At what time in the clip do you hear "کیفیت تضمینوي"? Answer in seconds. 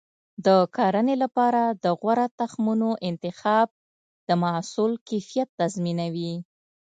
5.07-6.33